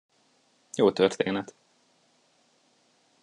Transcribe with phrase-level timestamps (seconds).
[0.75, 1.53] Jó történet.